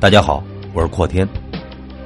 [0.00, 1.28] 大家好，我是阔天，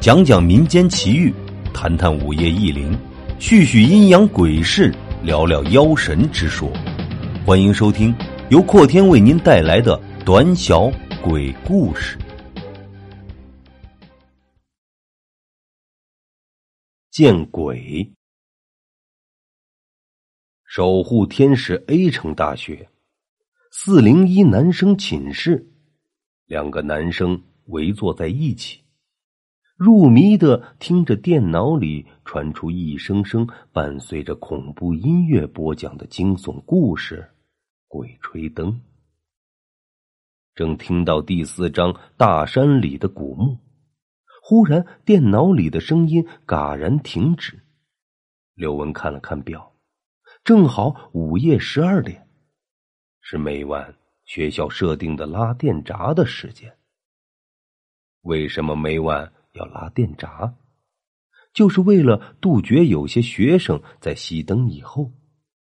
[0.01, 1.31] 讲讲民间奇遇，
[1.75, 2.99] 谈谈午夜异灵，
[3.39, 4.91] 叙叙阴阳鬼事，
[5.23, 6.73] 聊聊妖神之说。
[7.45, 8.15] 欢迎收听
[8.49, 10.91] 由阔天为您带来的短小
[11.23, 12.17] 鬼故事。
[17.11, 18.11] 见鬼！
[20.65, 22.89] 守护天使 A 城大学
[23.71, 25.71] 四零一男生寝室，
[26.47, 27.39] 两个男生。
[27.67, 28.81] 围坐在一起，
[29.77, 37.29] 入迷的听着电脑里传出一声声伴随着恐怖音乐播讲的惊悚故事
[37.89, 38.73] 《鬼吹灯》。
[40.55, 43.59] 正听到第四章大山里的古墓，
[44.43, 47.59] 忽然电脑里的声音戛然停止。
[48.55, 49.73] 刘文看了看表，
[50.45, 52.29] 正好午夜十二点，
[53.23, 53.95] 是每晚
[54.27, 56.77] 学校设定的拉电闸的时间。
[58.23, 60.55] 为什么每晚要拉电闸？
[61.53, 65.13] 就是为了杜绝有些学生在熄灯以后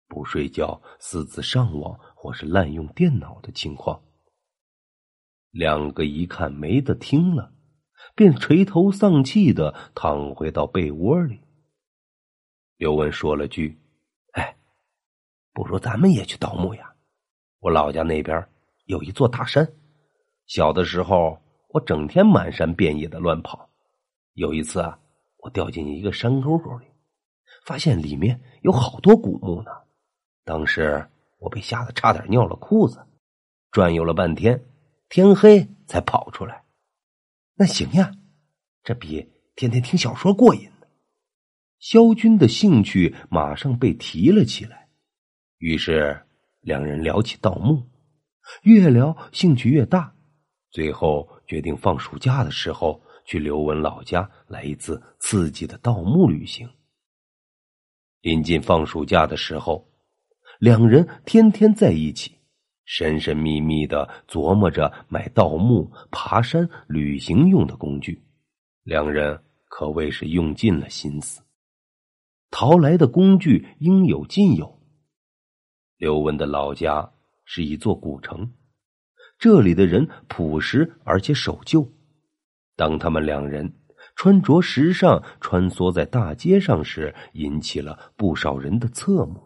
[0.08, 4.02] 不睡觉、私自上网或是滥用电脑的情况。
[5.52, 7.54] 两个一看没得听了，
[8.16, 11.42] 便垂头丧气的躺回到被窝里。
[12.78, 13.78] 刘文说了句
[14.34, 14.58] ：“哎，
[15.54, 16.96] 不如咱们也去盗墓呀！
[17.60, 18.48] 我老家那边
[18.86, 19.72] 有一座大山，
[20.48, 21.38] 小的时候。”
[21.76, 23.70] 我整天满山遍野的乱跑，
[24.32, 24.98] 有一次啊，
[25.40, 26.86] 我掉进一个山沟沟里，
[27.66, 29.72] 发现里面有好多古墓呢。
[30.46, 31.06] 当时
[31.38, 33.06] 我被吓得差点尿了裤子，
[33.72, 34.64] 转悠了半天，
[35.10, 36.64] 天黑才跑出来。
[37.56, 38.10] 那行呀，
[38.82, 40.88] 这比天天听小说过瘾呢。
[41.80, 44.88] 萧军的兴趣马上被提了起来，
[45.58, 46.26] 于是
[46.62, 47.90] 两人聊起盗墓，
[48.64, 50.15] 越聊兴趣越大，
[50.76, 51.30] 最后。
[51.48, 56.68] 决定放暑假的时候去刘文老家来一次刺激的盗墓旅行。
[58.22, 59.88] 临近放暑假的时候，
[60.58, 62.40] 两人天天在一起，
[62.84, 68.24] 神神秘秘的琢磨着买盗墓、爬山、旅行用的工具。
[68.82, 71.44] 两人可谓是用尽了心思，
[72.50, 74.82] 淘来的工具应有尽有。
[75.98, 77.14] 刘文的老家
[77.44, 78.52] 是一座古城。
[79.38, 81.92] 这里的人朴实而且守旧。
[82.76, 83.74] 当他们两人
[84.16, 89.42] 穿着时尚穿梭在大街上时，引起了不少人的侧目。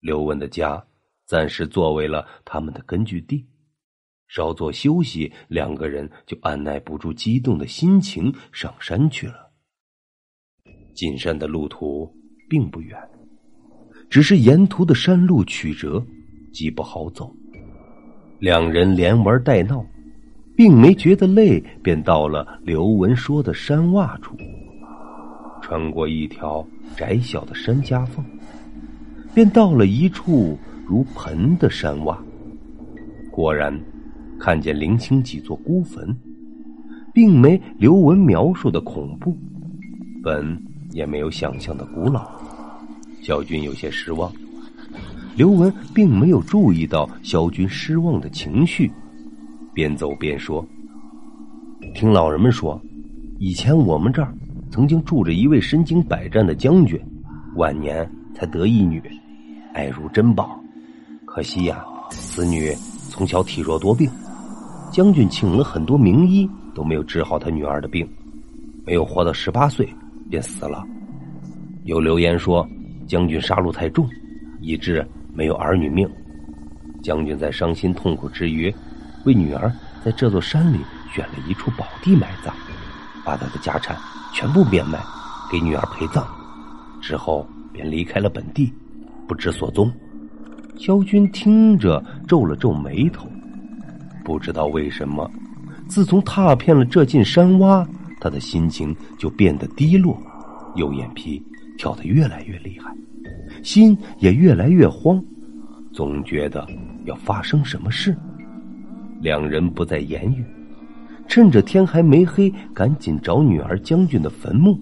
[0.00, 0.84] 刘文的家
[1.26, 3.48] 暂时作为了他们的根据地。
[4.28, 9.52] 稍作休息，两个人就按耐不住激动的心情上山去了。
[10.94, 12.10] 进山的路途
[12.48, 12.98] 并不远，
[14.08, 16.04] 只是沿途的山路曲折，
[16.52, 17.34] 极不好走。
[18.42, 19.86] 两人连玩带闹，
[20.56, 24.36] 并没觉得累，便到了刘文说的山洼处。
[25.60, 26.66] 穿过一条
[26.96, 28.24] 窄小的山夹缝，
[29.32, 32.18] 便到了一处如盆的山洼。
[33.30, 33.80] 果然，
[34.40, 36.12] 看见零星几座孤坟，
[37.14, 39.38] 并没刘文描述的恐怖，
[40.20, 40.60] 本
[40.90, 42.28] 也没有想象的古老。
[43.20, 44.32] 小军有些失望。
[45.34, 48.90] 刘文并没有注意到萧军失望的情绪，
[49.72, 50.64] 边走边说
[51.94, 52.78] ：“听老人们说，
[53.38, 54.34] 以前我们这儿
[54.70, 57.00] 曾经住着一位身经百战的将军，
[57.56, 59.02] 晚年才得一女，
[59.72, 60.60] 爱如珍宝。
[61.24, 62.70] 可惜呀，此女
[63.08, 64.10] 从小体弱多病，
[64.90, 68.06] 将军请了很多名医都没有治好他女儿的病，
[68.84, 69.88] 没有活到十八岁
[70.28, 70.84] 便死了。
[71.84, 72.68] 有流言说，
[73.06, 74.06] 将军杀戮太重，
[74.60, 75.02] 以致……”
[75.34, 76.08] 没有儿女命，
[77.02, 78.72] 将军在伤心痛苦之余，
[79.24, 79.72] 为女儿
[80.04, 80.78] 在这座山里
[81.12, 82.52] 选了一处宝地埋葬，
[83.24, 83.96] 把他的家产
[84.32, 85.00] 全部变卖
[85.50, 86.26] 给女儿陪葬，
[87.00, 88.72] 之后便离开了本地，
[89.26, 89.90] 不知所踪。
[90.78, 93.26] 萧军听着皱了皱眉头，
[94.24, 95.30] 不知道为什么，
[95.88, 97.86] 自从踏遍了这进山洼，
[98.20, 100.20] 他的心情就变得低落，
[100.74, 101.42] 右眼皮
[101.78, 102.94] 跳得越来越厉害。
[103.62, 105.22] 心也越来越慌，
[105.92, 106.66] 总觉得
[107.04, 108.16] 要发生什么事。
[109.20, 110.44] 两人不再言语，
[111.28, 114.78] 趁着天还没黑，赶紧找女儿将军的坟墓。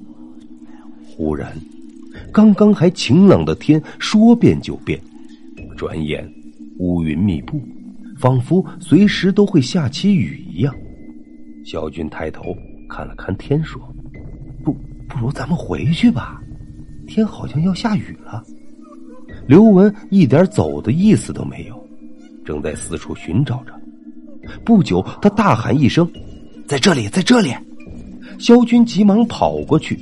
[1.04, 1.52] 忽然，
[2.32, 4.98] 刚刚还晴朗的天说变就变，
[5.76, 6.26] 转眼
[6.78, 7.60] 乌云密布，
[8.16, 10.74] 仿佛随时都会下起雨一样。
[11.64, 12.56] 小军抬头
[12.88, 13.80] 看了看天，说
[14.64, 14.72] ：“不，
[15.06, 16.40] 不如咱们回去吧，
[17.06, 18.42] 天好像要下雨了。”
[19.50, 21.84] 刘文一点走的意思都没有，
[22.44, 23.74] 正在四处寻找着。
[24.64, 26.08] 不久，他大喊一声
[26.68, 27.52] ：“在这里，在这里！
[28.38, 29.98] 萧军急忙跑过去，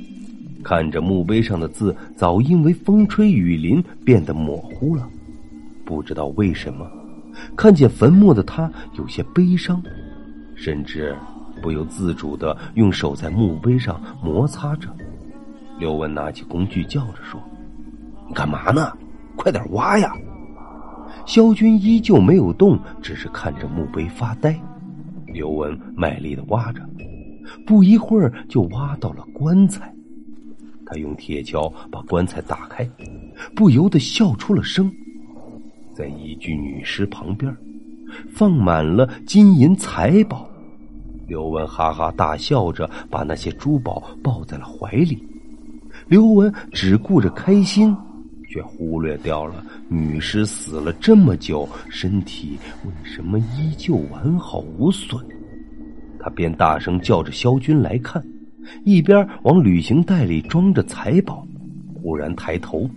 [0.63, 5.09] 看着墓碑上的字，早因为风吹雨淋变得模糊了。
[5.83, 6.87] 不知道为什么，
[7.55, 9.81] 看见坟墓的他有些悲伤，
[10.53, 11.17] 甚至
[11.59, 14.87] 不由自主的用手在墓碑上摩擦着。
[15.79, 17.41] 刘文拿起工具叫着说
[18.29, 18.91] ：“你干嘛呢？
[19.39, 20.13] 快点挖呀！”
[21.25, 24.59] 萧军依旧没有动，只是看着墓碑发呆。
[25.25, 26.81] 刘文卖力的挖着，
[27.65, 29.93] 不一会儿就挖到了棺材。
[30.85, 32.87] 他用铁锹把棺材打开，
[33.55, 34.91] 不由得笑出了声。
[35.93, 37.55] 在一具女尸旁边，
[38.33, 40.49] 放满了金银财宝。
[41.27, 45.23] 刘文哈哈大笑着，把那些珠宝抱在了怀里。
[46.07, 47.95] 刘文只顾着开心。
[48.49, 55.23] 却忽略掉了女尸死了这么久，身体为什么依旧完好无损？
[56.19, 58.21] 他便大声叫着萧军来看，
[58.83, 61.47] 一边往旅行袋里装着财宝。
[61.93, 62.89] 忽然抬头，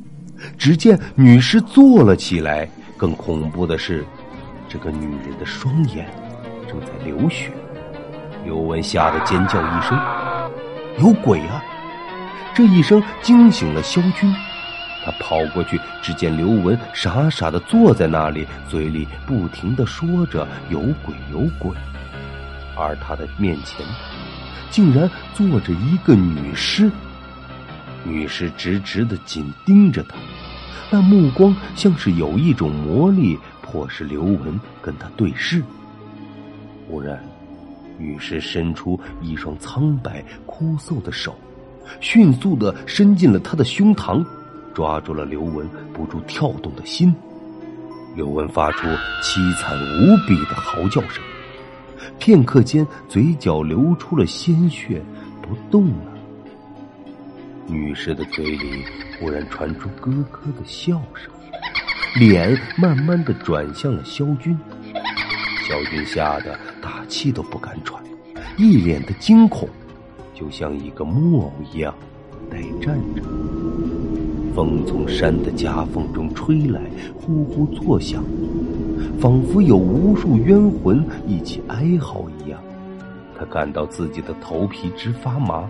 [0.57, 2.69] 只见女尸坐了起来。
[2.97, 4.05] 更恐怖的是，
[4.69, 6.07] 这个女人的双眼
[6.69, 7.51] 正在流血。
[8.45, 9.99] 刘文吓得尖叫一声
[10.99, 11.63] ：“有鬼啊！”
[12.55, 14.33] 这一声惊醒了萧军。
[15.05, 21.73] 他跑过去，只见刘文傻傻的坐在那里，嘴里不停的说着“有鬼，有鬼”，
[22.79, 23.85] 而他的面前，
[24.71, 26.91] 竟然坐着一个女尸。
[28.05, 30.17] 女尸直直的紧盯着他，
[30.91, 35.63] 那目光像是有一种魔力，迫使刘文跟他对视。
[36.89, 37.23] 忽然，
[37.99, 41.37] 女尸伸出一双苍白枯瘦的手，
[42.01, 44.25] 迅速的伸进了他的胸膛。
[44.75, 47.15] 抓住了刘文不住跳动的心，
[48.15, 48.87] 刘文发出
[49.23, 51.23] 凄惨无比的嚎叫声，
[52.19, 55.03] 片刻间嘴角流出了鲜血，
[55.41, 56.13] 不动了。
[57.67, 58.85] 女尸的嘴里
[59.19, 61.33] 忽然传出咯咯的笑声，
[62.19, 64.59] 脸慢慢的转向了萧军，
[65.69, 68.03] 萧军吓得大气都不敢喘，
[68.57, 69.69] 一脸的惊恐，
[70.35, 71.95] 就像一个木偶一样
[72.51, 73.23] 呆站着。
[74.55, 76.81] 风从山的夹缝中吹来，
[77.15, 78.23] 呼呼作响，
[79.19, 82.61] 仿佛有无数冤魂一起哀嚎一样。
[83.39, 85.69] 他感到自己的头皮直发麻，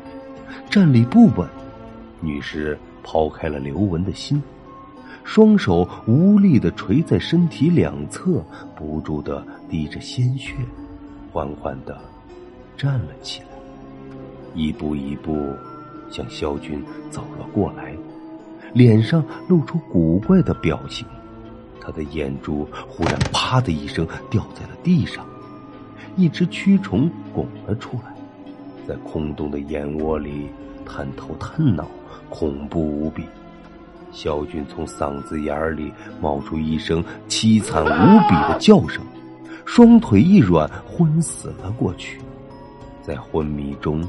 [0.68, 1.48] 站立不稳。
[2.20, 4.42] 女尸抛开了刘文的心，
[5.24, 8.44] 双手无力的垂在身体两侧，
[8.76, 10.54] 不住的滴着鲜血，
[11.32, 11.98] 缓缓的
[12.76, 13.46] 站了起来，
[14.54, 15.36] 一步一步
[16.10, 17.94] 向萧军走了过来。
[18.72, 21.06] 脸上露出古怪的表情，
[21.80, 25.26] 他的眼珠忽然“啪”的一声掉在了地上，
[26.16, 28.14] 一只蛆虫拱了出来，
[28.86, 30.48] 在空洞的眼窝里
[30.86, 31.86] 探头探脑，
[32.30, 33.24] 恐怖无比。
[34.10, 35.90] 萧军从嗓子眼里
[36.20, 39.02] 冒出一声凄惨无比的叫声，
[39.64, 42.20] 双腿一软，昏死了过去。
[43.02, 44.06] 在昏迷中，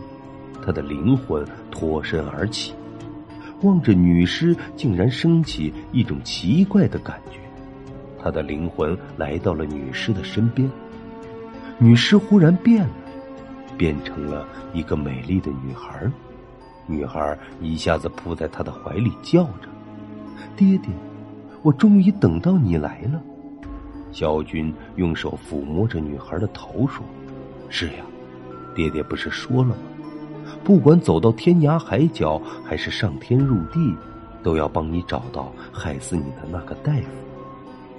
[0.61, 2.73] 他的灵魂脱身而起。
[3.63, 7.39] 望着女尸，竟然升起一种奇怪的感觉。
[8.21, 10.69] 他的灵魂来到了女尸的身边，
[11.77, 12.93] 女尸忽然变了，
[13.77, 16.09] 变成了一个美丽的女孩。
[16.85, 19.69] 女孩一下子扑在他的怀里，叫着
[20.55, 20.89] ：“爹爹，
[21.61, 23.21] 我终于等到你来了。”
[24.11, 27.03] 萧军用手抚摸着女孩的头，说
[27.69, 28.03] ：“是呀，
[28.75, 29.75] 爹爹不是说了吗？”
[30.63, 33.95] 不管走到天涯海角，还是上天入地，
[34.41, 37.07] 都要帮你找到害死你的那个大夫。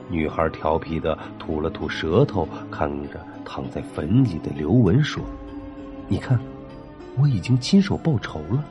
[0.08, 5.22] 女孩调皮的吐了吐舌头，看着躺在坟里的刘文说
[6.08, 6.38] ：“你看，
[7.16, 8.64] 我已经亲手报仇了。”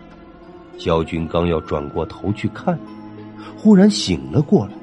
[0.78, 2.78] 肖军刚要转过头去看，
[3.58, 4.74] 忽然醒了过来，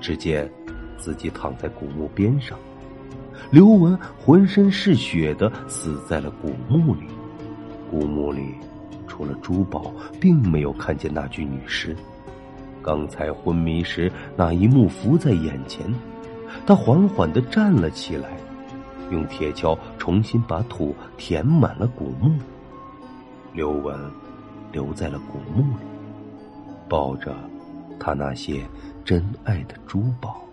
[0.00, 0.50] 只见
[0.96, 2.58] 自己躺在古墓边上，
[3.50, 7.06] 刘文浑身是血的死在了古墓里。
[7.90, 8.54] 古墓里，
[9.06, 11.96] 除了珠宝，并没有看见那具女尸。
[12.82, 15.86] 刚才昏迷时那一幕浮在眼前，
[16.66, 18.30] 他缓缓的站了起来，
[19.10, 22.34] 用铁锹重新把土填满了古墓。
[23.52, 23.98] 刘文
[24.72, 25.84] 留在了古墓里，
[26.88, 27.34] 抱着
[27.98, 28.62] 他那些
[29.04, 30.47] 珍爱的珠宝。